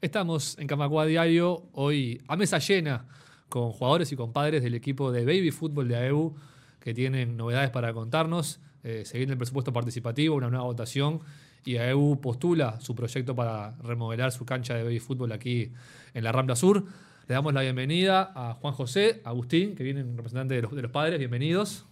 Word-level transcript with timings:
Estamos 0.00 0.56
en 0.60 0.68
Camacua 0.68 1.06
Diario, 1.06 1.64
hoy 1.72 2.22
a 2.28 2.36
mesa 2.36 2.58
llena, 2.58 3.06
con 3.48 3.72
jugadores 3.72 4.12
y 4.12 4.16
compadres 4.16 4.62
del 4.62 4.74
equipo 4.74 5.10
de 5.10 5.24
Baby 5.24 5.50
Fútbol 5.50 5.88
de 5.88 5.96
AEU, 5.96 6.36
que 6.78 6.94
tienen 6.94 7.36
novedades 7.36 7.70
para 7.70 7.92
contarnos. 7.92 8.60
Eh, 8.84 9.02
se 9.04 9.18
viene 9.18 9.32
el 9.32 9.38
presupuesto 9.38 9.72
participativo, 9.72 10.36
una 10.36 10.50
nueva 10.50 10.66
votación, 10.66 11.18
y 11.64 11.78
AEU 11.78 12.20
postula 12.20 12.80
su 12.80 12.94
proyecto 12.94 13.34
para 13.34 13.72
remodelar 13.82 14.30
su 14.30 14.44
cancha 14.46 14.76
de 14.76 14.84
Baby 14.84 15.00
Fútbol 15.00 15.32
aquí 15.32 15.72
en 16.14 16.22
la 16.22 16.30
Rambla 16.30 16.54
Sur. 16.54 16.84
Le 17.26 17.34
damos 17.34 17.52
la 17.52 17.62
bienvenida 17.62 18.30
a 18.36 18.54
Juan 18.54 18.74
José, 18.74 19.20
Agustín, 19.24 19.74
que 19.74 19.82
vienen 19.82 20.16
representantes 20.16 20.58
de 20.58 20.62
los, 20.62 20.76
de 20.76 20.82
los 20.82 20.92
padres, 20.92 21.18
bienvenidos. 21.18 21.86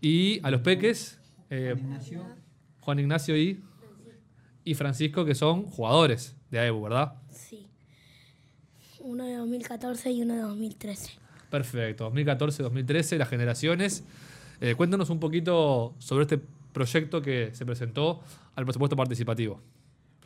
Y 0.00 0.40
a 0.42 0.50
los 0.50 0.62
peques, 0.62 1.20
eh, 1.50 1.76
Juan 2.80 2.98
Ignacio 3.00 3.36
y, 3.36 3.62
y 4.64 4.74
Francisco, 4.74 5.24
que 5.24 5.34
son 5.34 5.64
jugadores 5.64 6.36
de 6.50 6.58
AEU, 6.58 6.82
¿verdad? 6.82 7.14
Sí. 7.32 7.66
Uno 9.00 9.24
de 9.24 9.36
2014 9.36 10.10
y 10.10 10.22
uno 10.22 10.34
de 10.34 10.40
2013. 10.42 11.12
Perfecto, 11.50 12.12
2014-2013, 12.12 13.18
las 13.18 13.28
generaciones. 13.28 14.04
Eh, 14.60 14.74
cuéntanos 14.74 15.10
un 15.10 15.18
poquito 15.18 15.94
sobre 15.98 16.22
este 16.22 16.38
proyecto 16.72 17.22
que 17.22 17.50
se 17.52 17.66
presentó 17.66 18.20
al 18.54 18.64
presupuesto 18.64 18.96
participativo. 18.96 19.60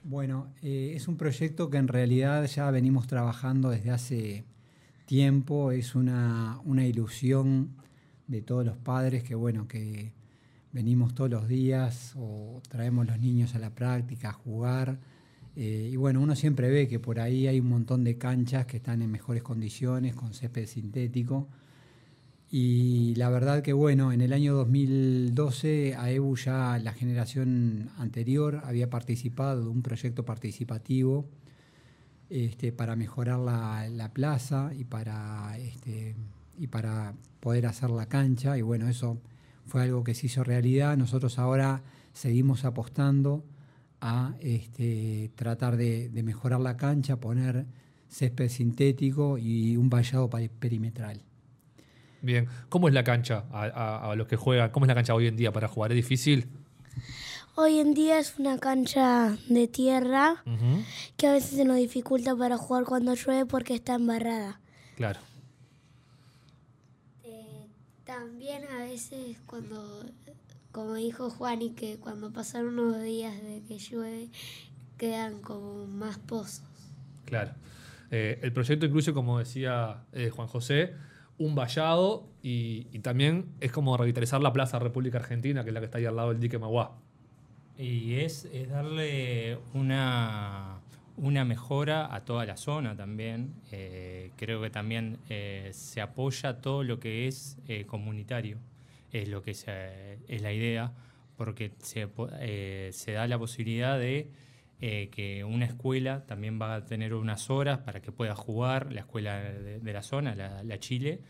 Bueno, 0.02 0.48
eh, 0.62 0.92
es 0.94 1.08
un 1.08 1.16
proyecto 1.16 1.70
que 1.70 1.78
en 1.78 1.88
realidad 1.88 2.44
ya 2.46 2.70
venimos 2.70 3.06
trabajando 3.06 3.70
desde 3.70 3.90
hace 3.90 4.44
tiempo, 5.06 5.72
es 5.72 5.94
una, 5.94 6.60
una 6.64 6.84
ilusión 6.86 7.70
de 8.26 8.42
todos 8.42 8.66
los 8.66 8.76
padres 8.76 9.22
que, 9.22 9.34
bueno, 9.34 9.66
que 9.66 10.12
venimos 10.74 11.14
todos 11.14 11.30
los 11.30 11.46
días 11.46 12.14
o 12.16 12.60
traemos 12.68 13.06
los 13.06 13.18
niños 13.20 13.54
a 13.54 13.60
la 13.60 13.70
práctica, 13.70 14.30
a 14.30 14.32
jugar. 14.32 14.98
Eh, 15.54 15.90
y 15.92 15.96
bueno, 15.96 16.20
uno 16.20 16.34
siempre 16.34 16.68
ve 16.68 16.88
que 16.88 16.98
por 16.98 17.20
ahí 17.20 17.46
hay 17.46 17.60
un 17.60 17.68
montón 17.68 18.02
de 18.02 18.18
canchas 18.18 18.66
que 18.66 18.78
están 18.78 19.00
en 19.00 19.10
mejores 19.10 19.44
condiciones, 19.44 20.16
con 20.16 20.34
césped 20.34 20.66
sintético. 20.66 21.48
Y 22.50 23.14
la 23.14 23.30
verdad 23.30 23.62
que 23.62 23.72
bueno, 23.72 24.12
en 24.12 24.20
el 24.20 24.32
año 24.32 24.54
2012 24.54 25.94
AEBU 25.94 26.36
ya 26.36 26.78
la 26.82 26.92
generación 26.92 27.90
anterior 27.96 28.60
había 28.64 28.90
participado 28.90 29.62
de 29.62 29.68
un 29.68 29.82
proyecto 29.82 30.24
participativo 30.24 31.24
este, 32.30 32.72
para 32.72 32.96
mejorar 32.96 33.38
la, 33.38 33.88
la 33.88 34.12
plaza 34.12 34.72
y 34.76 34.84
para 34.84 35.56
este, 35.58 36.16
y 36.58 36.66
para 36.66 37.14
poder 37.38 37.66
hacer 37.66 37.90
la 37.90 38.06
cancha. 38.06 38.58
Y 38.58 38.62
bueno, 38.62 38.88
eso 38.88 39.20
fue 39.66 39.82
algo 39.82 40.04
que 40.04 40.14
se 40.14 40.26
hizo 40.26 40.44
realidad. 40.44 40.96
Nosotros 40.96 41.38
ahora 41.38 41.82
seguimos 42.12 42.64
apostando 42.64 43.44
a 44.00 44.34
este, 44.40 45.30
tratar 45.34 45.76
de, 45.76 46.10
mejorar 46.22 46.60
la 46.60 46.76
cancha, 46.76 47.16
poner 47.16 47.66
césped 48.08 48.48
sintético 48.48 49.38
y 49.38 49.76
un 49.76 49.88
vallado 49.90 50.28
perimetral. 50.28 51.22
Bien, 52.20 52.48
¿cómo 52.68 52.88
es 52.88 52.94
la 52.94 53.04
cancha 53.04 53.44
a, 53.50 54.14
los 54.16 54.26
que 54.26 54.36
juegan? 54.36 54.70
¿Cómo 54.70 54.86
es 54.86 54.88
la 54.88 54.94
cancha 54.94 55.14
hoy 55.14 55.26
en 55.26 55.36
día 55.36 55.52
para 55.52 55.68
jugar? 55.68 55.92
¿Es 55.92 55.96
difícil? 55.96 56.48
Hoy 57.56 57.78
en 57.78 57.94
día 57.94 58.18
es 58.18 58.38
una 58.38 58.58
cancha 58.58 59.36
de 59.48 59.68
tierra 59.68 60.42
que 61.16 61.26
a 61.26 61.32
veces 61.32 61.56
se 61.56 61.64
nos 61.64 61.76
dificulta 61.76 62.34
para 62.34 62.56
jugar 62.56 62.84
cuando 62.84 63.14
llueve 63.14 63.46
porque 63.46 63.74
está 63.74 63.94
embarrada. 63.94 64.60
Claro. 64.96 65.20
También 68.16 68.62
a 68.70 68.84
veces 68.84 69.38
cuando, 69.44 70.04
como 70.70 70.94
dijo 70.94 71.30
Juan, 71.30 71.62
y 71.62 71.70
que 71.70 71.98
cuando 71.98 72.32
pasan 72.32 72.66
unos 72.66 73.02
días 73.02 73.42
de 73.42 73.60
que 73.66 73.78
llueve, 73.78 74.28
quedan 74.96 75.40
como 75.40 75.86
más 75.88 76.18
pozos. 76.18 76.62
Claro. 77.24 77.54
Eh, 78.12 78.38
el 78.42 78.52
proyecto 78.52 78.86
incluye, 78.86 79.12
como 79.12 79.40
decía 79.40 80.04
eh, 80.12 80.30
Juan 80.30 80.46
José, 80.46 80.94
un 81.38 81.56
vallado 81.56 82.28
y, 82.40 82.86
y, 82.92 83.00
también 83.00 83.46
es 83.58 83.72
como 83.72 83.96
revitalizar 83.96 84.40
la 84.40 84.52
Plaza 84.52 84.78
República 84.78 85.18
Argentina, 85.18 85.64
que 85.64 85.70
es 85.70 85.74
la 85.74 85.80
que 85.80 85.86
está 85.86 85.98
ahí 85.98 86.04
al 86.04 86.14
lado 86.14 86.28
del 86.28 86.38
dique 86.38 86.56
Maguá. 86.56 86.96
Y 87.76 88.20
es, 88.20 88.44
es 88.52 88.68
darle 88.70 89.58
una 89.72 90.78
una 91.16 91.44
mejora 91.44 92.14
a 92.14 92.24
toda 92.24 92.44
la 92.44 92.56
zona 92.56 92.96
también. 92.96 93.54
Eh, 93.70 94.30
creo 94.36 94.60
que 94.60 94.70
también 94.70 95.18
eh, 95.28 95.70
se 95.72 96.00
apoya 96.00 96.60
todo 96.60 96.82
lo 96.82 96.98
que 96.98 97.28
es 97.28 97.58
eh, 97.68 97.84
comunitario, 97.86 98.58
es 99.12 99.28
lo 99.28 99.42
que 99.42 99.52
es 99.52 100.42
la 100.42 100.52
idea, 100.52 100.92
porque 101.36 101.72
se, 101.78 102.08
se, 102.92 103.12
da 103.12 103.26
la 103.28 103.38
posibilidad 103.38 103.98
de 103.98 104.30
que 104.80 105.44
una 105.44 105.64
escuela 105.64 106.26
también 106.26 106.60
va 106.60 106.74
a 106.74 106.84
tener 106.84 107.14
unas 107.14 107.48
horas 107.48 107.78
para 107.78 108.02
que 108.02 108.12
pueda 108.12 108.34
jugar, 108.34 108.92
la 108.92 109.00
escuela 109.00 109.40
de, 109.40 109.92
la 109.92 110.02
zona, 110.02 110.34
la, 110.34 110.78
Chile, 110.78 111.20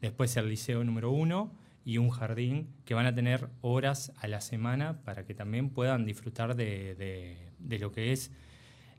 después 0.00 0.36
el 0.36 0.48
liceo 0.48 0.82
número 0.82 1.12
uno 1.12 1.52
y 1.84 1.98
un 1.98 2.10
jardín 2.10 2.68
que 2.84 2.94
van 2.94 3.06
a 3.06 3.14
tener 3.14 3.48
horas 3.60 4.12
a 4.16 4.26
la 4.26 4.40
semana 4.40 5.02
para 5.04 5.24
que 5.24 5.34
también 5.34 5.70
puedan 5.70 6.04
disfrutar 6.04 6.56
de, 6.56 7.46
de 7.58 7.78
lo 7.78 7.92
que 7.92 8.12
es 8.12 8.32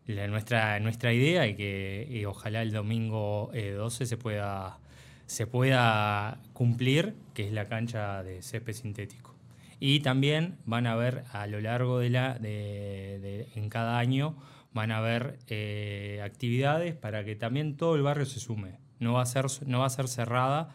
nuestra, 0.08 0.80
nuestra 0.80 1.14
idea 1.14 1.48
y 1.48 1.56
que 1.56 2.26
ojalá 2.28 2.62
el 2.62 2.72
domingo 2.72 3.52
12 3.54 4.04
eh, 4.04 4.08
se 4.08 4.18
pueda, 4.18 4.80
se 5.26 5.48
pueda 5.48 6.40
cumplir, 6.54 7.16
que 7.34 7.48
es 7.48 7.54
la 7.54 7.66
cancha 7.66 8.24
de 8.24 8.42
césped 8.42 8.74
sintético. 8.74 9.36
Y 9.80 10.00
también 10.00 10.58
van 10.66 10.88
a 10.88 10.96
ver 10.96 11.24
a 11.32 11.46
lo 11.46 11.62
largo 11.62 12.00
de 12.00 12.10
la, 12.10 12.40
de, 12.40 13.48
en 13.56 13.70
cada 13.70 14.00
año, 14.00 14.36
van 14.74 14.92
a 14.92 14.98
haber 14.98 15.38
eh, 15.48 16.22
actividades 16.24 16.96
para 16.96 17.24
que 17.24 17.36
también 17.36 17.78
todo 17.78 17.96
el 17.96 18.02
barrio 18.02 18.26
se 18.26 18.40
sume. 18.40 18.80
No 19.00 19.14
va 19.14 19.22
a 19.22 19.26
ser, 19.26 19.46
no 19.66 19.80
va 19.80 19.86
a 19.86 19.90
ser 19.90 20.08
cerrada, 20.08 20.70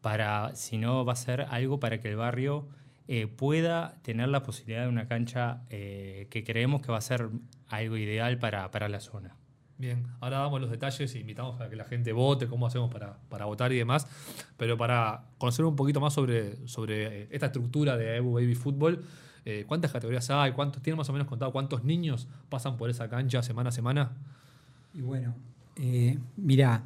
para, 0.00 0.54
sino 0.54 1.04
va 1.04 1.12
a 1.14 1.16
ser 1.16 1.42
algo 1.50 1.80
para 1.80 2.00
que 2.00 2.08
el 2.08 2.16
barrio 2.16 2.68
eh, 3.10 3.26
pueda 3.26 3.96
tener 4.02 4.28
la 4.28 4.42
posibilidad 4.42 4.82
de 4.82 4.88
una 4.88 5.08
cancha 5.08 5.62
eh, 5.70 6.26
que 6.28 6.44
creemos 6.44 6.82
que 6.82 6.92
va 6.92 6.98
a 6.98 7.00
ser 7.00 7.30
algo 7.68 7.96
ideal 7.96 8.38
para, 8.38 8.88
la 8.90 9.00
zona. 9.00 9.34
Bien, 9.78 10.06
ahora 10.20 10.40
damos 10.40 10.60
los 10.60 10.70
detalles 10.70 11.14
e 11.14 11.18
invitamos 11.18 11.58
a 11.58 11.70
que 11.70 11.76
la 11.76 11.84
gente 11.84 12.12
vote, 12.12 12.48
cómo 12.48 12.66
hacemos 12.66 12.90
para, 12.90 13.44
votar 13.46 13.72
y 13.72 13.78
demás. 13.78 14.06
Pero 14.58 14.76
para 14.76 15.24
conocer 15.38 15.64
un 15.64 15.74
poquito 15.74 16.02
más 16.02 16.12
sobre, 16.12 16.68
sobre 16.68 17.22
eh, 17.22 17.28
esta 17.30 17.46
estructura 17.46 17.96
de 17.96 18.16
Evo 18.16 18.34
Baby 18.34 18.54
Football, 18.54 19.02
¿cuántas 19.66 19.90
categorías 19.90 20.28
hay? 20.28 20.52
¿Cuántos, 20.52 20.82
¿Tienen 20.82 20.98
más 20.98 21.08
o 21.08 21.12
menos 21.14 21.26
contado 21.26 21.50
cuántos 21.50 21.82
niños 21.82 22.28
pasan 22.50 22.76
por 22.76 22.90
esa 22.90 23.08
cancha 23.08 23.42
semana 23.42 23.70
a 23.70 23.72
semana? 23.72 24.18
Y 24.92 25.00
bueno, 25.00 25.34
mira, 26.36 26.84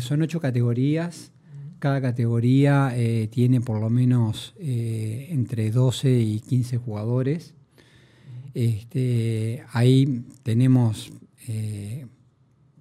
son 0.00 0.22
ocho 0.22 0.40
categorías 0.40 1.30
cada 1.78 2.00
categoría 2.00 2.92
eh, 2.94 3.28
tiene 3.30 3.60
por 3.60 3.80
lo 3.80 3.90
menos 3.90 4.54
eh, 4.58 5.28
entre 5.30 5.70
12 5.70 6.18
y 6.20 6.40
15 6.40 6.78
jugadores. 6.78 7.54
Este, 8.54 9.64
ahí 9.72 10.24
tenemos 10.42 11.12
eh, 11.48 12.06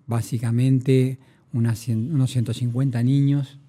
básicamente 0.05 1.19
unos 1.51 1.79
150 1.79 3.03
niños 3.03 3.59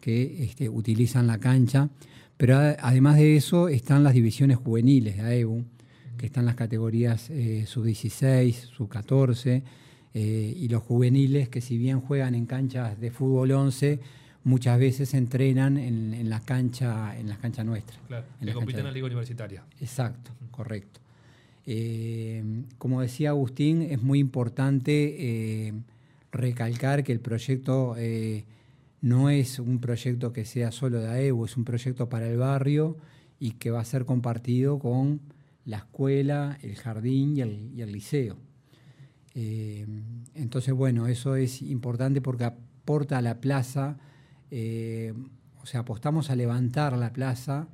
que 0.00 0.44
este, 0.44 0.68
utilizan 0.68 1.26
la 1.26 1.38
cancha, 1.38 1.88
pero 2.36 2.56
además 2.56 3.16
de 3.16 3.36
eso 3.36 3.68
están 3.68 4.04
las 4.04 4.14
divisiones 4.14 4.58
juveniles 4.58 5.16
de 5.16 5.22
AEBU, 5.22 5.64
que 6.18 6.26
están 6.26 6.44
las 6.44 6.54
categorías 6.54 7.30
sub-16, 7.66 8.52
sub-14 8.76 9.62
y 10.14 10.68
los 10.68 10.82
juveniles 10.82 11.48
que 11.48 11.60
si 11.60 11.78
bien 11.78 12.00
juegan 12.00 12.34
en 12.34 12.46
canchas 12.46 13.00
de 13.00 13.10
fútbol 13.10 13.52
11, 13.52 14.00
muchas 14.44 14.78
veces 14.78 15.14
entrenan 15.14 15.76
en, 15.76 16.28
la 16.28 16.40
cancha 16.40 17.18
en 17.18 17.28
la 17.28 17.36
cancha 17.36 17.64
nuestra. 17.64 17.96
Claro, 18.08 18.26
en 18.40 18.46
que 18.46 18.52
compiten 18.52 18.80
en 18.80 18.86
la 18.86 18.92
liga 18.92 19.06
universitaria. 19.06 19.64
Exacto, 19.80 20.32
correcto. 20.50 21.00
Eh, 21.64 22.64
como 22.78 23.02
decía 23.02 23.30
Agustín, 23.30 23.82
es 23.82 24.02
muy 24.02 24.18
importante 24.18 25.68
eh, 25.68 25.72
recalcar 26.32 27.04
que 27.04 27.12
el 27.12 27.20
proyecto 27.20 27.94
eh, 27.96 28.44
no 29.00 29.30
es 29.30 29.58
un 29.58 29.78
proyecto 29.78 30.32
que 30.32 30.44
sea 30.44 30.72
solo 30.72 31.00
de 31.00 31.08
AEBU, 31.08 31.44
es 31.44 31.56
un 31.56 31.64
proyecto 31.64 32.08
para 32.08 32.28
el 32.28 32.36
barrio 32.36 32.96
y 33.38 33.52
que 33.52 33.70
va 33.70 33.80
a 33.80 33.84
ser 33.84 34.04
compartido 34.04 34.78
con 34.78 35.20
la 35.64 35.78
escuela, 35.78 36.58
el 36.62 36.74
jardín 36.74 37.36
y 37.36 37.80
el 37.80 37.92
liceo. 37.92 38.36
entonces, 39.34 40.74
bueno, 40.74 41.06
eso 41.06 41.36
es 41.36 41.62
importante 41.62 42.20
porque 42.20 42.44
aporta 42.44 43.18
a 43.18 43.22
la 43.22 43.40
plaza 43.40 43.98
eh, 44.54 45.14
o 45.62 45.66
sea, 45.66 45.80
apostamos 45.80 46.28
a 46.28 46.36
levantar 46.36 46.96
la 46.98 47.14
plaza. 47.14 47.68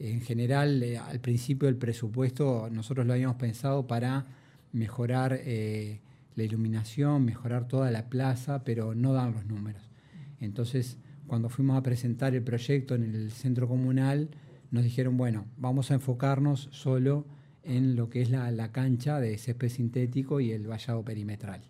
En 0.00 0.20
general, 0.20 0.82
eh, 0.82 0.98
al 0.98 1.20
principio 1.20 1.66
del 1.66 1.76
presupuesto, 1.76 2.68
nosotros 2.72 3.06
lo 3.06 3.12
habíamos 3.12 3.36
pensado 3.36 3.86
para 3.86 4.26
mejorar 4.72 5.38
eh, 5.44 6.00
la 6.34 6.42
iluminación, 6.42 7.24
mejorar 7.24 7.68
toda 7.68 7.92
la 7.92 8.08
plaza, 8.10 8.64
pero 8.64 8.96
no 8.96 9.12
dan 9.12 9.32
los 9.32 9.46
números. 9.46 9.88
Entonces, 10.40 10.98
cuando 11.28 11.48
fuimos 11.48 11.76
a 11.76 11.84
presentar 11.84 12.34
el 12.34 12.42
proyecto 12.42 12.96
en 12.96 13.04
el 13.04 13.30
centro 13.30 13.68
comunal, 13.68 14.30
nos 14.72 14.82
dijeron, 14.82 15.16
bueno, 15.16 15.46
vamos 15.56 15.92
a 15.92 15.94
enfocarnos 15.94 16.68
solo 16.72 17.26
en 17.62 17.94
lo 17.94 18.10
que 18.10 18.22
es 18.22 18.30
la, 18.30 18.72
cancha 18.72 19.20
de 19.20 19.38
césped 19.38 19.68
sintético 19.68 20.40
y 20.40 20.50
el 20.50 20.66
vallado 20.66 21.04
perimetral. 21.04 21.62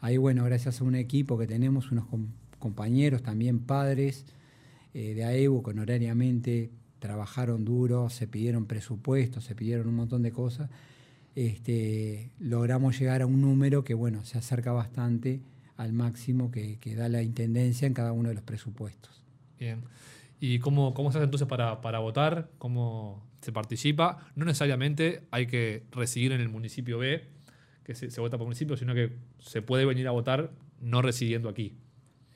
Ahí, 0.00 0.16
bueno, 0.16 0.44
gracias 0.44 0.80
a 0.80 0.84
un 0.84 0.96
equipo 0.96 1.38
que 1.38 1.46
tenemos, 1.46 1.92
unos 1.92 2.06
compañeros, 2.66 3.22
también 3.22 3.60
padres 3.60 4.24
eh, 4.92 5.14
de 5.14 5.24
AEU, 5.24 5.62
que 5.62 5.70
honorariamente 5.70 6.70
trabajaron 6.98 7.64
duro, 7.64 8.10
se 8.10 8.26
pidieron 8.26 8.66
presupuestos, 8.66 9.44
se 9.44 9.54
pidieron 9.54 9.86
un 9.86 9.94
montón 9.94 10.22
de 10.22 10.32
cosas, 10.32 10.68
este, 11.36 12.32
logramos 12.40 12.98
llegar 12.98 13.22
a 13.22 13.26
un 13.26 13.40
número 13.40 13.84
que, 13.84 13.94
bueno, 13.94 14.24
se 14.24 14.36
acerca 14.36 14.72
bastante 14.72 15.40
al 15.76 15.92
máximo 15.92 16.50
que, 16.50 16.78
da 16.96 17.08
la 17.08 17.22
Intendencia 17.22 17.86
en 17.86 17.94
cada 17.94 18.10
uno 18.10 18.30
de 18.30 18.34
los 18.34 18.42
presupuestos. 18.42 19.22
Bien. 19.60 19.82
¿Y 20.40 20.58
cómo, 20.58 20.92
cómo 20.92 21.12
se 21.12 21.18
hace 21.18 21.26
entonces 21.26 21.46
para, 21.46 21.80
para 21.80 22.00
votar? 22.00 22.50
¿Cómo 22.58 23.22
se 23.42 23.52
participa? 23.52 24.26
No 24.34 24.44
necesariamente 24.44 25.22
hay 25.30 25.46
que 25.46 25.84
residir 25.92 26.32
en 26.32 26.40
el 26.40 26.48
municipio 26.48 26.98
B, 26.98 27.22
que 27.84 27.94
se, 27.94 28.20
vota 28.20 28.36
por 28.36 28.46
municipio, 28.46 28.76
sino 28.76 28.94
que 28.94 29.12
se 29.38 29.62
puede 29.62 29.84
venir 29.84 30.08
a 30.08 30.10
votar 30.10 30.50
no 30.80 31.02
residiendo 31.02 31.48
aquí. 31.48 31.76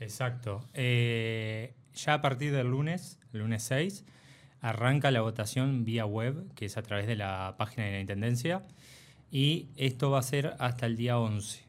Exacto. 0.00 0.64
Eh, 0.72 1.74
ya 1.94 2.14
a 2.14 2.20
partir 2.22 2.52
del 2.52 2.68
lunes, 2.68 3.18
lunes 3.32 3.62
6, 3.64 4.04
arranca 4.60 5.10
la 5.10 5.20
votación 5.20 5.84
vía 5.84 6.06
web, 6.06 6.52
que 6.54 6.64
es 6.64 6.76
a 6.76 6.82
través 6.82 7.06
de 7.06 7.16
la 7.16 7.54
página 7.58 7.84
de 7.84 7.92
la 7.92 8.00
Intendencia, 8.00 8.62
y 9.30 9.68
esto 9.76 10.10
va 10.10 10.18
a 10.18 10.22
ser 10.22 10.56
hasta 10.58 10.86
el 10.86 10.96
día 10.96 11.18
11. 11.18 11.62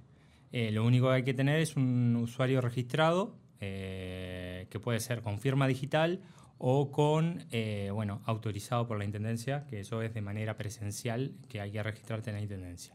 Eh, 0.54 0.72
lo 0.72 0.86
único 0.86 1.08
que 1.08 1.14
hay 1.16 1.24
que 1.24 1.34
tener 1.34 1.60
es 1.60 1.76
un 1.76 2.16
usuario 2.16 2.62
registrado, 2.62 3.36
eh, 3.60 4.66
que 4.70 4.80
puede 4.80 5.00
ser 5.02 5.22
con 5.22 5.40
firma 5.40 5.68
digital 5.68 6.22
o 6.58 6.92
con, 6.92 7.44
bueno, 7.92 8.22
autorizado 8.26 8.88
por 8.88 8.98
la 8.98 9.04
Intendencia, 9.04 9.66
que 9.68 9.80
eso 9.80 10.02
es 10.04 10.14
de 10.14 10.22
manera 10.22 10.58
presencial, 10.58 11.34
que 11.50 11.60
hay 11.60 11.72
que 11.72 11.82
registrarte 11.82 12.30
en 12.30 12.36
la 12.36 12.42
Intendencia. 12.44 12.94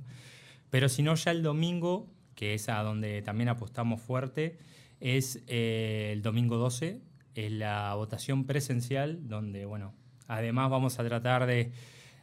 Pero 0.70 0.88
si 0.88 1.02
no, 1.02 1.14
ya 1.16 1.32
el 1.32 1.42
domingo, 1.42 2.06
que 2.36 2.54
es 2.54 2.68
a 2.68 2.82
donde 2.82 3.22
también 3.22 3.48
apostamos 3.48 4.00
fuerte, 4.00 4.56
es 5.00 5.42
el 5.46 6.22
domingo 6.22 6.56
12, 6.56 7.00
es 7.34 7.52
la 7.52 7.94
votación 7.94 8.44
presencial, 8.44 9.28
donde, 9.28 9.64
bueno, 9.66 9.94
además 10.26 10.70
vamos 10.70 10.98
a 10.98 11.04
tratar 11.04 11.46
de, 11.46 11.72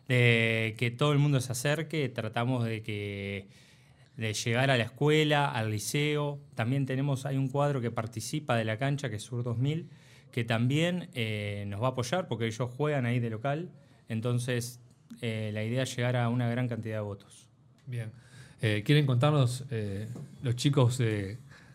que 0.08 0.96
todo 0.98 1.14
el 1.14 1.20
mundo 1.20 1.40
se 1.40 1.52
acerque, 1.52 2.10
tratamos 2.10 2.66
de 2.66 2.82
que 2.82 3.48
de 4.18 4.34
llegar 4.34 4.70
a 4.70 4.78
la 4.78 4.84
escuela, 4.84 5.50
al 5.52 5.72
liceo. 5.72 6.40
También 6.56 6.86
tenemos, 6.86 7.26
hay 7.26 7.38
un 7.38 7.48
cuadro 7.48 7.82
que 7.82 7.92
participa 7.92 8.56
de 8.56 8.66
la 8.66 8.78
cancha, 8.78 9.10
que 9.10 9.16
es 9.16 9.24
Sur 9.24 9.44
2000, 9.44 9.90
que 10.32 10.44
también 10.44 11.10
eh, 11.14 11.66
nos 11.68 11.82
va 11.82 11.88
a 11.88 11.90
apoyar 11.92 12.28
porque 12.28 12.46
ellos 12.46 12.70
juegan 12.76 13.06
ahí 13.06 13.20
de 13.20 13.30
local. 13.30 13.72
Entonces, 14.10 14.80
eh, 15.22 15.52
la 15.54 15.64
idea 15.64 15.84
es 15.84 15.96
llegar 15.96 16.16
a 16.16 16.30
una 16.30 16.48
gran 16.48 16.68
cantidad 16.68 16.98
de 16.98 17.02
votos. 17.02 17.48
Bien. 17.88 18.12
Eh, 18.62 18.84
¿Quieren 18.86 19.06
contarnos 19.06 19.66
los 20.42 20.56
chicos 20.56 20.98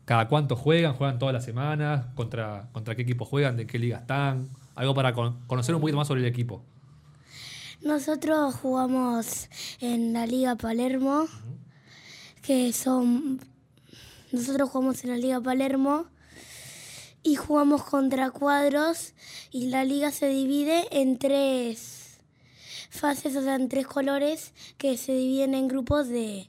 cada 0.09 0.27
cuánto 0.27 0.57
juegan? 0.57 0.95
¿Juegan 0.95 1.19
todas 1.19 1.35
las 1.35 1.45
semanas? 1.45 2.07
¿Contra, 2.15 2.71
¿Contra 2.73 2.95
qué 2.97 3.03
equipo 3.03 3.27
juegan? 3.27 3.59
¿De 3.59 3.67
qué 3.67 3.79
liga 3.79 3.99
están? 3.99 4.49
Algo 4.75 4.95
para 4.95 5.13
conocer 5.13 5.75
un 5.75 5.83
poquito 5.83 5.99
más 5.99 6.09
sobre 6.09 6.23
el 6.23 6.27
equipo. 6.27 6.65
Nosotros 7.83 8.55
jugamos 8.55 9.51
en 9.81 10.15
la 10.15 10.27
Liga 10.27 10.57
Palermo 10.57 11.27
que 12.41 12.73
son... 12.73 13.39
Nosotros 14.33 14.71
jugamos 14.71 15.05
en 15.05 15.11
la 15.11 15.19
Liga 15.19 15.43
Palermo 15.43 16.07
y 17.23 17.35
jugamos 17.35 17.85
contra 17.85 18.31
cuadros 18.31 19.13
y 19.51 19.67
la 19.67 19.85
liga 19.85 20.11
se 20.11 20.29
divide 20.29 20.87
en 20.91 21.19
tres 21.19 22.21
fases, 22.89 23.37
o 23.37 23.43
sea, 23.43 23.57
en 23.57 23.69
tres 23.69 23.87
colores 23.87 24.55
que 24.79 24.97
se 24.97 25.13
dividen 25.13 25.53
en 25.53 25.69
grupos 25.69 26.09
de 26.09 26.49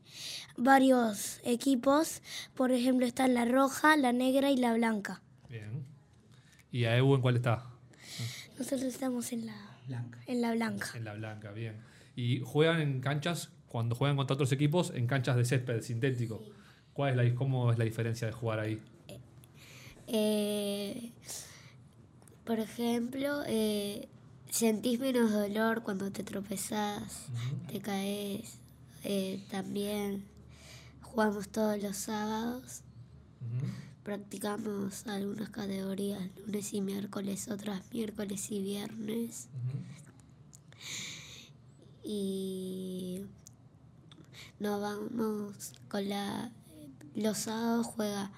varios 0.60 1.40
equipos. 1.44 2.22
Por 2.56 2.72
ejemplo, 2.72 3.06
están 3.06 3.34
la 3.34 3.46
roja, 3.46 3.98
la 3.98 4.14
negra 4.14 4.52
y 4.52 4.58
la 4.58 4.74
blanca. 4.74 5.22
Bien. 5.50 5.86
¿Y 6.72 6.86
a 6.86 6.98
EU 6.98 7.16
en 7.16 7.22
cuál 7.22 7.38
está? 7.38 7.66
Nosotros 8.58 8.84
estamos 8.84 9.32
en 9.32 9.46
la 9.46 9.78
blanca. 9.88 10.20
En 10.28 10.42
la 10.42 10.52
blanca. 10.54 10.92
En 10.96 11.06
la 11.06 11.14
blanca, 11.14 11.52
bien. 11.52 11.78
¿Y 12.16 12.42
juegan 12.42 12.82
en 12.82 13.02
canchas 13.02 13.50
cuando 13.70 13.96
juegan 13.96 14.18
contra 14.18 14.34
otros 14.34 14.52
equipos 14.52 14.92
en 14.94 15.08
canchas 15.08 15.38
de 15.38 15.46
césped 15.46 15.82
sintético. 15.82 16.44
¿Cuál 16.92 17.12
es 17.12 17.32
la, 17.32 17.36
¿Cómo 17.36 17.72
es 17.72 17.78
la 17.78 17.86
diferencia 17.86 18.28
de 18.28 18.34
jugar 18.34 18.60
ahí? 18.60 18.82
Eh, 20.08 21.12
por 22.44 22.60
ejemplo, 22.60 23.44
eh, 23.46 24.10
sentís 24.50 25.00
menos 25.00 25.32
dolor 25.32 25.84
cuando 25.84 26.12
te 26.12 26.24
tropezás, 26.24 27.28
te 27.72 27.80
caes. 27.80 28.60
Eh, 29.04 29.40
también 29.50 30.26
jugamos 31.12 31.50
todos 31.50 31.82
los 31.82 31.98
sábados. 31.98 32.82
Practicamos 34.04 35.08
algunas 35.08 35.50
categorías 35.50 36.22
lunes 36.38 36.74
y 36.74 36.82
miércoles, 36.82 37.48
otras 37.50 37.82
miércoles 37.92 38.52
y 38.52 38.62
viernes. 38.62 39.48
Y 42.04 43.22
nos 44.60 44.82
vamos 44.82 45.74
con 45.88 46.10
la... 46.10 46.52
Los 47.16 47.40
sábados 47.40 47.88
juega, 47.88 48.32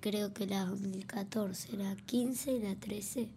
creo 0.00 0.34
que 0.34 0.46
la 0.46 0.66
2014, 0.66 1.76
la 1.76 1.94
15 1.96 2.52
y 2.52 2.60
la 2.60 2.74
13. 2.74 3.28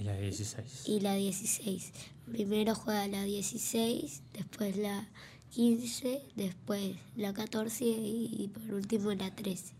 Y 0.00 0.04
la 0.04 0.16
16. 0.16 0.88
Y 0.88 1.00
la 1.00 1.14
16. 1.14 1.92
Primero 2.30 2.74
juega 2.74 3.06
la 3.06 3.22
16, 3.22 4.22
después 4.32 4.76
la 4.76 5.08
15, 5.52 6.22
después 6.34 6.96
la 7.14 7.34
14 7.34 7.84
y, 7.84 8.50
por 8.52 8.74
último 8.74 9.12
la 9.12 9.30
13. 9.30 9.74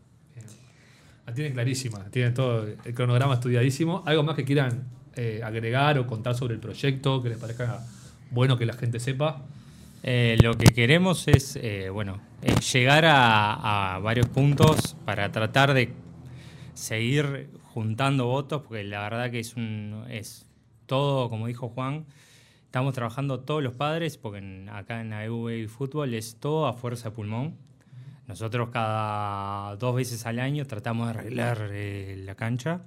La 1.26 1.32
tienen 1.32 1.54
clarísima, 1.54 2.04
tienen 2.10 2.34
todo 2.34 2.66
el 2.66 2.94
cronograma 2.94 3.34
estudiadísimo. 3.34 4.02
¿Algo 4.04 4.22
más 4.22 4.36
que 4.36 4.44
quieran 4.44 4.84
eh, 5.16 5.40
agregar 5.42 5.98
o 5.98 6.06
contar 6.06 6.34
sobre 6.34 6.54
el 6.54 6.60
proyecto 6.60 7.22
que 7.22 7.30
les 7.30 7.38
parezca 7.38 7.86
bueno 8.30 8.58
que 8.58 8.66
la 8.66 8.74
gente 8.74 9.00
sepa? 9.00 9.42
Eh, 10.02 10.36
lo 10.42 10.58
que 10.58 10.74
queremos 10.74 11.26
es, 11.28 11.56
eh, 11.56 11.88
bueno, 11.90 12.20
llegar 12.72 13.04
a, 13.06 13.98
varios 14.02 14.26
puntos 14.26 14.96
para 15.06 15.32
tratar 15.32 15.72
de 15.74 15.92
seguir 16.74 17.48
juntando 17.72 18.26
votos, 18.26 18.62
porque 18.62 18.84
la 18.84 19.00
verdad 19.00 19.30
que 19.30 19.38
es, 19.38 19.56
un, 19.56 20.04
es 20.10 20.44
todo, 20.86 21.30
como 21.30 21.46
dijo 21.46 21.68
Juan, 21.68 22.04
estamos 22.72 22.94
trabajando 22.94 23.40
todos 23.40 23.62
los 23.62 23.74
padres, 23.74 24.16
porque 24.16 24.66
acá 24.72 25.02
en 25.02 25.12
AEU 25.12 25.50
y 25.50 25.68
Fútbol 25.68 26.14
es 26.14 26.36
todo 26.40 26.66
a 26.66 26.72
fuerza 26.72 27.10
de 27.10 27.14
pulmón. 27.14 27.58
Nosotros 28.26 28.70
cada 28.70 29.76
dos 29.76 29.94
veces 29.94 30.24
al 30.24 30.40
año 30.40 30.66
tratamos 30.66 31.06
de 31.06 31.10
arreglar 31.10 31.68
eh, 31.70 32.16
la 32.24 32.34
cancha, 32.34 32.80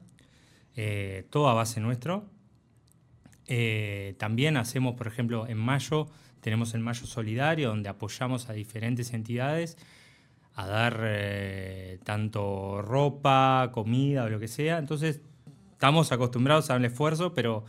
todo 1.30 1.50
a 1.50 1.54
base 1.54 1.80
nuestro. 1.80 2.25
también 4.18 4.58
hacemos, 4.58 4.96
por 4.96 5.06
ejemplo, 5.06 5.48
en 5.48 5.60
mayo 5.60 6.08
tenemos 6.42 6.75
el 6.75 6.82
Mayo 6.82 7.06
Solidario, 7.08 7.70
donde 7.70 7.89
apoyamos 7.89 8.50
a 8.50 8.54
diferentes 8.54 9.13
entidades 9.13 9.77
a 10.56 10.68
dar 10.68 11.00
eh, 11.04 12.00
tanto 12.04 12.82
ropa, 12.82 13.70
comida 13.72 14.24
o 14.24 14.30
lo 14.30 14.39
que 14.39 14.48
sea. 14.48 14.77
Entonces, 14.77 15.22
estamos 15.74 16.12
acostumbrados 16.12 16.70
a 16.70 16.75
un 16.75 16.86
esfuerzo, 16.86 17.34
pero 17.34 17.65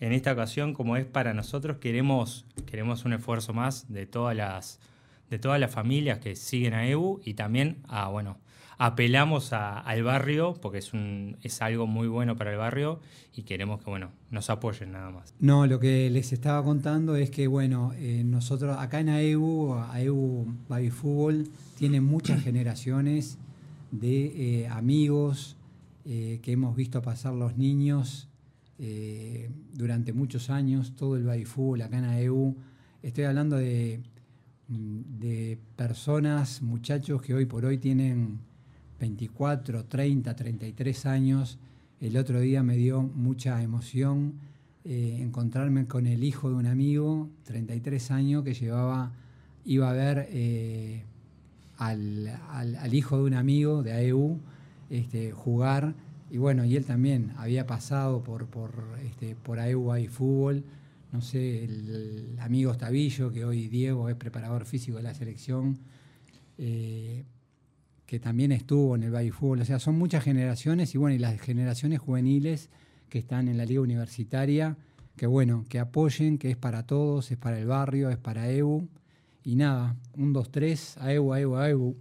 en 0.00 0.12
esta 0.12 0.32
ocasión, 0.32 0.72
como 0.72 0.96
es 0.96 1.04
para 1.04 1.34
nosotros, 1.34 1.76
queremos, 1.76 2.46
queremos 2.66 3.04
un 3.04 3.12
esfuerzo 3.12 3.52
más 3.52 3.92
de 3.92 4.06
todas 4.06 4.34
las, 4.34 4.80
de 5.28 5.38
todas 5.38 5.60
las 5.60 5.70
familias 5.70 6.18
que 6.18 6.36
siguen 6.36 6.72
a 6.72 6.86
EBU 6.86 7.20
y 7.22 7.34
también 7.34 7.78
a, 7.86 8.08
bueno, 8.08 8.38
apelamos 8.78 9.52
al 9.52 10.02
barrio, 10.02 10.54
porque 10.54 10.78
es, 10.78 10.94
un, 10.94 11.36
es 11.42 11.60
algo 11.60 11.86
muy 11.86 12.08
bueno 12.08 12.34
para 12.36 12.50
el 12.50 12.56
barrio 12.56 13.00
y 13.36 13.42
queremos 13.42 13.84
que 13.84 13.90
bueno, 13.90 14.10
nos 14.30 14.48
apoyen 14.48 14.92
nada 14.92 15.10
más. 15.10 15.34
No, 15.38 15.66
lo 15.66 15.78
que 15.78 16.08
les 16.08 16.32
estaba 16.32 16.64
contando 16.64 17.14
es 17.14 17.30
que 17.30 17.46
bueno, 17.46 17.92
eh, 17.96 18.22
nosotros 18.24 18.78
acá 18.78 19.00
en 19.00 19.10
AEU, 19.10 19.74
AEU 19.74 20.46
Baby 20.66 20.88
Fútbol, 20.88 21.48
tiene 21.76 22.00
muchas 22.00 22.42
generaciones 22.42 23.36
de 23.90 24.62
eh, 24.62 24.68
amigos 24.68 25.58
eh, 26.06 26.40
que 26.42 26.52
hemos 26.52 26.74
visto 26.74 27.02
pasar 27.02 27.34
los 27.34 27.58
niños 27.58 28.29
durante 29.74 30.12
muchos 30.12 30.48
años, 30.48 30.94
todo 30.96 31.16
el 31.16 31.24
baby 31.24 31.44
fútbol 31.44 31.82
acá 31.82 31.98
en 31.98 32.04
AEU. 32.04 32.56
Estoy 33.02 33.24
hablando 33.24 33.56
de, 33.56 34.00
de 34.68 35.58
personas, 35.76 36.62
muchachos 36.62 37.20
que 37.20 37.34
hoy 37.34 37.44
por 37.44 37.64
hoy 37.64 37.78
tienen 37.78 38.38
24, 38.98 39.84
30, 39.84 40.34
33 40.34 41.06
años. 41.06 41.58
El 42.00 42.16
otro 42.16 42.40
día 42.40 42.62
me 42.62 42.76
dio 42.76 43.02
mucha 43.02 43.62
emoción 43.62 44.34
eh, 44.82 45.18
encontrarme 45.20 45.86
con 45.86 46.06
el 46.06 46.24
hijo 46.24 46.48
de 46.48 46.54
un 46.54 46.66
amigo, 46.66 47.28
33 47.44 48.10
años, 48.12 48.44
que 48.44 48.54
llevaba, 48.54 49.12
iba 49.66 49.90
a 49.90 49.92
ver 49.92 50.26
eh, 50.30 51.04
al, 51.76 52.94
hijo 52.94 53.18
de 53.18 53.24
un 53.24 53.34
amigo 53.34 53.82
de 53.82 53.92
AEU 53.92 54.38
este, 54.88 55.32
jugar. 55.32 55.94
Y 56.30 56.38
bueno, 56.38 56.64
y 56.64 56.76
él 56.76 56.84
también 56.84 57.32
había 57.36 57.66
pasado 57.66 58.22
por, 58.22 58.46
por, 58.46 58.84
este, 59.04 59.34
por 59.34 59.58
AEU 59.58 59.96
y 59.96 60.06
fútbol. 60.06 60.64
no 61.12 61.20
sé, 61.20 61.64
el 61.64 62.36
amigo 62.40 62.76
Tabillo, 62.76 63.32
que 63.32 63.44
hoy 63.44 63.66
Diego 63.68 64.08
es 64.08 64.14
preparador 64.14 64.64
físico 64.64 64.98
de 64.98 65.02
la 65.02 65.12
selección, 65.12 65.78
eh, 66.56 67.24
que 68.06 68.20
también 68.20 68.52
estuvo 68.52 68.94
en 68.94 69.02
el 69.02 69.10
Baby 69.10 69.30
Fútbol. 69.30 69.60
O 69.62 69.64
sea, 69.64 69.80
son 69.80 69.98
muchas 69.98 70.22
generaciones 70.22 70.94
y 70.94 70.98
bueno, 70.98 71.16
y 71.16 71.18
las 71.18 71.40
generaciones 71.40 71.98
juveniles 71.98 72.70
que 73.08 73.18
están 73.18 73.48
en 73.48 73.56
la 73.56 73.64
liga 73.64 73.80
universitaria, 73.80 74.76
que 75.16 75.26
bueno, 75.26 75.64
que 75.68 75.80
apoyen, 75.80 76.38
que 76.38 76.50
es 76.50 76.56
para 76.56 76.86
todos, 76.86 77.30
es 77.32 77.38
para 77.38 77.58
el 77.58 77.66
barrio, 77.66 78.08
es 78.08 78.18
para 78.18 78.48
EBU. 78.48 78.88
Y 79.42 79.56
nada, 79.56 79.96
un, 80.16 80.32
dos, 80.32 80.50
tres, 80.50 80.96
a 80.98 81.12
EBU, 81.12 81.32
a 81.32 81.40
EBU, 81.40 81.56
a 81.56 81.68
EBU. 81.70 81.96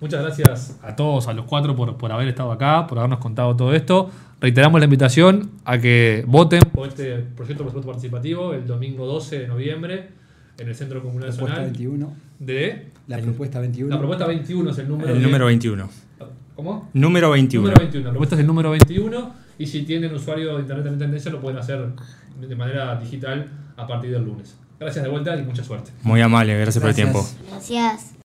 Muchas 0.00 0.22
gracias 0.22 0.78
a 0.82 0.94
todos, 0.94 1.26
a 1.28 1.32
los 1.32 1.46
cuatro, 1.46 1.74
por, 1.74 1.96
por 1.96 2.12
haber 2.12 2.28
estado 2.28 2.52
acá, 2.52 2.86
por 2.86 2.98
habernos 2.98 3.18
contado 3.18 3.56
todo 3.56 3.74
esto. 3.74 4.10
Reiteramos 4.40 4.78
la 4.80 4.84
invitación 4.84 5.50
a 5.64 5.78
que 5.78 6.22
voten 6.26 6.60
por 6.72 6.88
este 6.88 7.16
proyecto 7.34 7.64
de 7.64 7.70
presupuesto 7.70 7.82
participativo 7.86 8.52
el 8.52 8.66
domingo 8.66 9.06
12 9.06 9.38
de 9.40 9.48
noviembre 9.48 10.08
en 10.58 10.68
el 10.68 10.74
Centro 10.74 11.02
Comunal 11.02 11.30
Propuesta 11.30 11.60
Nacional 11.62 11.72
21. 11.72 12.12
de... 12.40 12.86
La 13.08 13.18
propuesta 13.18 13.60
21. 13.60 13.88
La 13.90 13.98
propuesta 13.98 14.26
21 14.26 14.70
es 14.70 14.78
el 14.78 14.88
número... 14.88 15.08
El 15.10 15.18
de- 15.18 15.24
número 15.24 15.46
21. 15.46 15.88
¿Cómo? 16.54 16.90
Número 16.92 17.30
21. 17.30 17.62
Número 17.62 17.80
21. 17.82 18.04
La 18.04 18.10
propuesta 18.10 18.34
es 18.34 18.40
el 18.40 18.46
número 18.46 18.70
21 18.70 19.34
y 19.58 19.66
si 19.66 19.82
tienen 19.82 20.14
usuario 20.14 20.54
de 20.56 20.60
Internet 20.62 20.86
en 20.86 20.98
tendencia 20.98 21.30
lo 21.30 21.40
pueden 21.40 21.58
hacer 21.58 21.86
de 22.40 22.56
manera 22.56 22.96
digital 22.96 23.46
a 23.76 23.86
partir 23.86 24.10
del 24.10 24.24
lunes. 24.24 24.56
Gracias 24.78 25.02
de 25.04 25.10
vuelta 25.10 25.34
y 25.36 25.42
mucha 25.42 25.64
suerte. 25.64 25.90
Muy 26.02 26.20
amable, 26.20 26.54
gracias 26.58 26.80
por 26.80 26.90
el 26.90 26.94
tiempo. 26.96 27.26
Gracias. 27.50 28.15